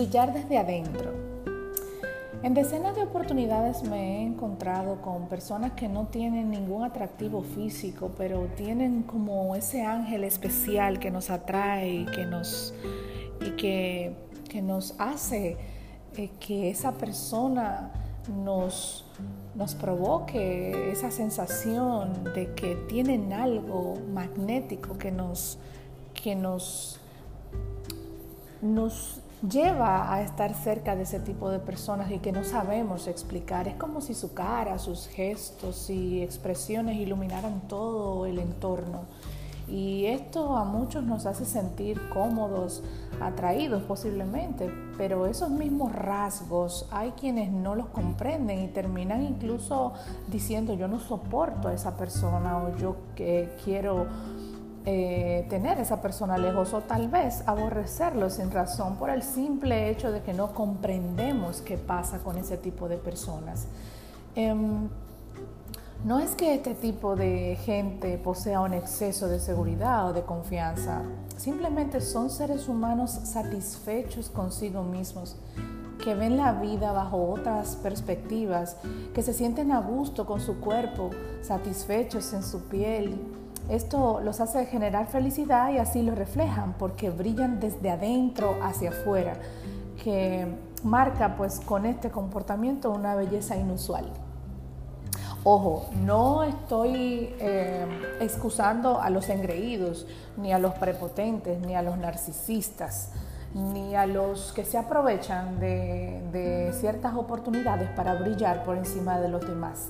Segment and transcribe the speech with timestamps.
[0.00, 1.12] Brillar desde adentro.
[2.42, 8.10] En decenas de oportunidades me he encontrado con personas que no tienen ningún atractivo físico,
[8.16, 12.72] pero tienen como ese ángel especial que nos atrae y que nos,
[13.42, 14.16] y que,
[14.48, 15.58] que nos hace
[16.16, 17.92] eh, que esa persona
[18.42, 19.04] nos,
[19.54, 25.58] nos provoque esa sensación de que tienen algo magnético que nos,
[26.14, 26.98] que nos,
[28.62, 33.68] nos lleva a estar cerca de ese tipo de personas y que no sabemos explicar.
[33.68, 39.04] Es como si su cara, sus gestos y expresiones iluminaran todo el entorno.
[39.70, 42.82] Y esto a muchos nos hace sentir cómodos,
[43.20, 49.92] atraídos posiblemente, pero esos mismos rasgos hay quienes no los comprenden y terminan incluso
[50.26, 54.08] diciendo yo no soporto a esa persona o yo que quiero
[54.86, 60.10] eh, tener esa persona lejos o tal vez aborrecerlo sin razón por el simple hecho
[60.10, 63.66] de que no comprendemos qué pasa con ese tipo de personas.
[64.34, 64.88] Em,
[66.02, 71.02] no es que este tipo de gente posea un exceso de seguridad o de confianza,
[71.36, 75.36] simplemente son seres humanos satisfechos consigo mismos,
[76.02, 78.76] que ven la vida bajo otras perspectivas,
[79.12, 81.10] que se sienten a gusto con su cuerpo,
[81.42, 83.20] satisfechos en su piel
[83.68, 89.34] esto los hace generar felicidad y así lo reflejan porque brillan desde adentro hacia afuera,
[90.02, 90.46] que
[90.82, 94.06] marca pues con este comportamiento una belleza inusual.
[95.42, 97.86] Ojo, no estoy eh,
[98.20, 103.12] excusando a los engreídos, ni a los prepotentes, ni a los narcisistas,
[103.54, 109.40] ni a los que se aprovechan de ciertas oportunidades para brillar por encima de los
[109.40, 109.88] demás.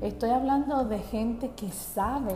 [0.00, 2.34] Estoy hablando de gente que sabe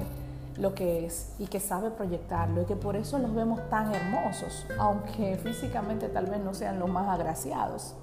[0.59, 4.67] lo que es y que sabe proyectarlo y que por eso los vemos tan hermosos,
[4.79, 7.95] aunque físicamente tal vez no sean los más agraciados.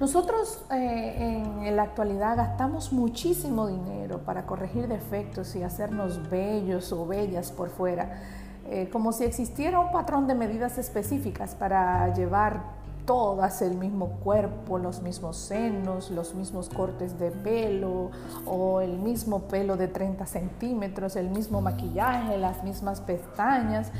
[0.00, 7.04] Nosotros eh, en la actualidad gastamos muchísimo dinero para corregir defectos y hacernos bellos o
[7.04, 8.22] bellas por fuera,
[8.70, 12.77] eh, como si existiera un patrón de medidas específicas para llevar
[13.08, 18.10] todas el mismo cuerpo, los mismos senos, los mismos cortes de pelo
[18.44, 23.90] o el mismo pelo de 30 centímetros, el mismo maquillaje, las mismas pestañas,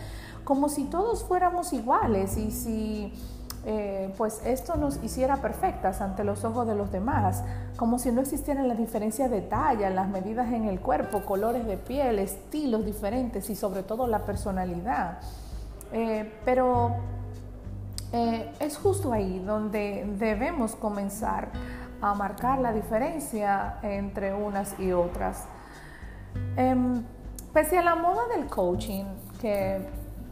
[0.44, 3.14] como si todos fuéramos iguales y si
[3.64, 7.42] eh, pues esto nos hiciera perfectas ante los ojos de los demás,
[7.78, 11.78] como si no existieran la diferencia de talla, las medidas en el cuerpo, colores de
[11.78, 15.20] piel, estilos diferentes y sobre todo la personalidad.
[15.92, 16.96] Eh, pero
[18.12, 21.48] eh, es justo ahí donde debemos comenzar
[22.00, 25.44] a marcar la diferencia entre unas y otras.
[26.56, 27.02] Em,
[27.52, 29.04] pese a la moda del coaching,
[29.40, 29.80] que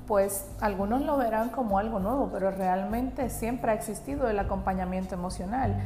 [0.06, 5.76] pues algunos lo verán como algo nuevo, pero realmente siempre ha existido el acompañamiento emocional.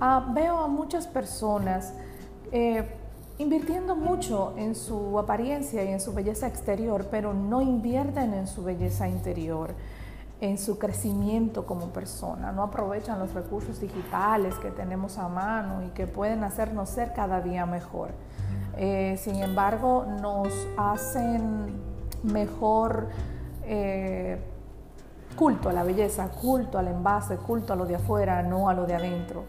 [0.00, 1.94] Ah, veo a muchas personas
[2.52, 2.84] eh,
[3.38, 8.62] invirtiendo mucho en su apariencia y en su belleza exterior, pero no invierten en su
[8.62, 9.74] belleza interior
[10.44, 15.88] en su crecimiento como persona, no aprovechan los recursos digitales que tenemos a mano y
[15.88, 18.10] que pueden hacernos ser cada día mejor.
[18.76, 21.80] Eh, sin embargo, nos hacen
[22.22, 23.08] mejor
[23.64, 24.38] eh,
[25.34, 28.84] culto a la belleza, culto al envase, culto a lo de afuera, no a lo
[28.84, 29.44] de adentro.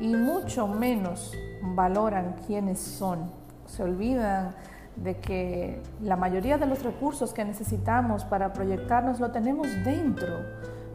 [0.00, 1.32] Y mucho menos
[1.62, 3.30] valoran quiénes son.
[3.66, 4.52] Se olvidan
[4.96, 10.44] de que la mayoría de los recursos que necesitamos para proyectarnos lo tenemos dentro,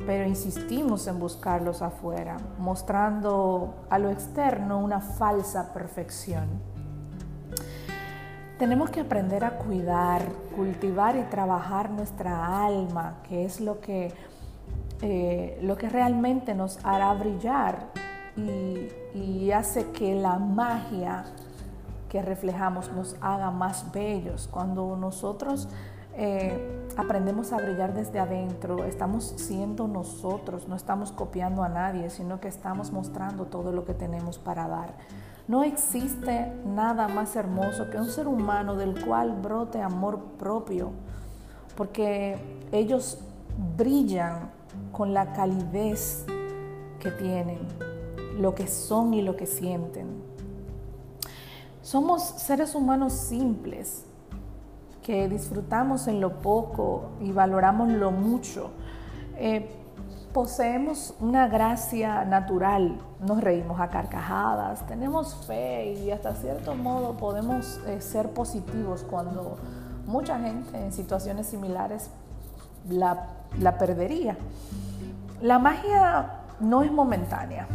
[0.05, 6.47] pero insistimos en buscarlos afuera, mostrando a lo externo una falsa perfección.
[8.59, 10.21] Tenemos que aprender a cuidar,
[10.55, 14.13] cultivar y trabajar nuestra alma, que es lo que,
[15.01, 17.87] eh, lo que realmente nos hará brillar
[18.37, 21.25] y, y hace que la magia
[22.09, 24.47] que reflejamos nos haga más bellos.
[24.51, 25.67] Cuando nosotros
[26.17, 32.39] eh, aprendemos a brillar desde adentro, estamos siendo nosotros, no estamos copiando a nadie, sino
[32.39, 34.93] que estamos mostrando todo lo que tenemos para dar.
[35.47, 40.91] No existe nada más hermoso que un ser humano del cual brote amor propio,
[41.75, 42.37] porque
[42.71, 43.19] ellos
[43.77, 44.49] brillan
[44.91, 46.25] con la calidez
[46.99, 47.59] que tienen,
[48.39, 50.34] lo que son y lo que sienten.
[51.85, 54.05] Somos seres humanos simples
[55.03, 58.71] que disfrutamos en lo poco y valoramos lo mucho.
[59.37, 59.69] Eh,
[60.33, 67.79] poseemos una gracia natural, nos reímos a carcajadas, tenemos fe y hasta cierto modo podemos
[67.85, 69.57] eh, ser positivos cuando
[70.07, 72.09] mucha gente en situaciones similares
[72.89, 73.29] la,
[73.77, 74.35] perdería.
[75.39, 77.67] La magia no es momentánea,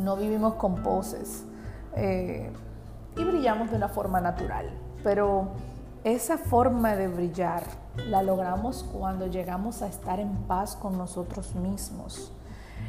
[0.00, 1.42] no vivimos con poses
[1.96, 2.52] eh,
[3.16, 4.70] y brillamos de una forma natural,
[5.02, 5.48] pero
[6.04, 7.62] esa forma de brillar
[8.08, 12.32] la logramos cuando llegamos a estar en paz con nosotros mismos.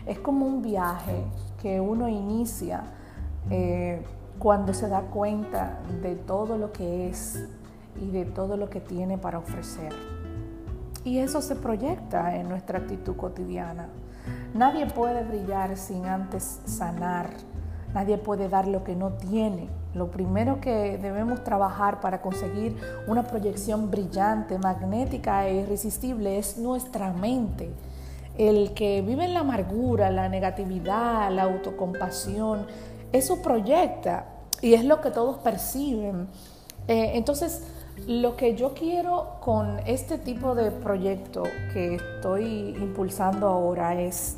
[0.06, 1.26] Es como un viaje
[1.62, 2.84] que uno inicia
[3.50, 4.04] eh,
[4.40, 7.48] cuando se da cuenta de todo lo que es
[8.00, 9.94] y de todo lo que tiene para ofrecer.
[11.04, 13.90] Y eso se proyecta en nuestra actitud cotidiana.
[14.54, 17.32] Nadie puede brillar sin antes sanar.
[17.94, 19.70] Nadie puede dar lo que no tiene.
[19.94, 22.78] Lo primero que debemos trabajar para conseguir
[23.08, 27.70] una proyección brillante, magnética e irresistible es nuestra mente.
[28.38, 32.66] El que vive en la amargura, la negatividad, la autocompasión,
[33.12, 34.28] eso proyecta
[34.62, 36.28] y es lo que todos perciben.
[36.88, 37.64] Eh, entonces,
[38.08, 44.38] lo que yo quiero con este tipo de proyecto que estoy impulsando ahora es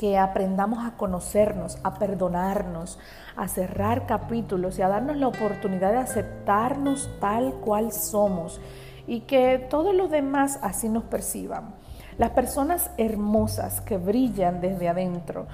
[0.00, 2.98] que aprendamos a conocernos, a perdonarnos,
[3.36, 8.62] a cerrar capítulos y a darnos la oportunidad de aceptarnos tal cual somos
[9.06, 11.74] y que todos los demás así nos perciban.
[12.16, 15.48] Las personas hermosas que brillan desde adentro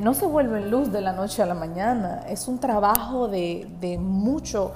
[0.00, 4.72] no se vuelven luz de la noche a la mañana, es un trabajo de, mucho,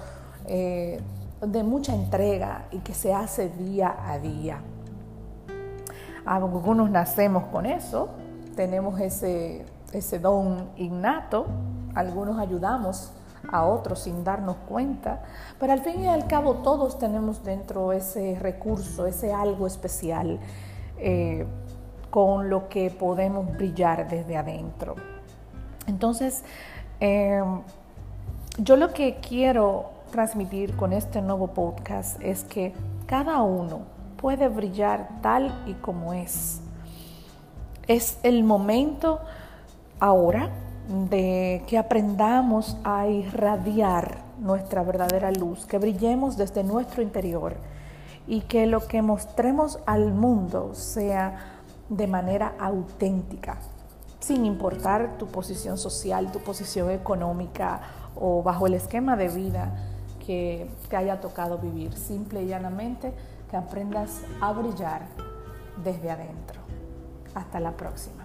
[0.47, 1.01] eh,
[1.41, 4.59] de mucha entrega y que se hace día a día.
[6.27, 8.11] Algunos nacemos con eso,
[8.55, 11.47] tenemos ese, ese don innato,
[11.95, 13.13] algunos ayudamos
[13.51, 15.23] a otros sin darnos cuenta,
[15.59, 20.39] pero al fin y al cabo todos tenemos dentro ese recurso, ese algo especial
[20.99, 21.47] eh,
[22.11, 24.95] con lo que podemos brillar desde adentro.
[25.87, 26.45] Entonces,
[27.01, 27.63] em,
[28.59, 32.75] yo lo que quiero transmitir con este nuevo podcast es que
[33.07, 33.81] cada uno
[34.19, 36.62] puede brillar tal y como es.
[37.89, 39.21] Es el momento
[39.99, 40.51] ahora
[41.09, 47.57] de que aprendamos a irradiar nuestra verdadera luz, que brillemos desde nuestro interior
[48.29, 53.59] y que lo que mostremos al mundo sea de manera auténtica,
[54.21, 57.81] sin importar tu posición social, tu posición económica
[58.15, 59.75] o bajo el esquema de vida
[60.25, 61.95] que te haya tocado vivir.
[61.95, 63.13] Simple y llanamente
[63.51, 65.03] que aprendas a brillar
[65.83, 66.63] desde adentro.
[67.35, 68.22] Hasta la próxima.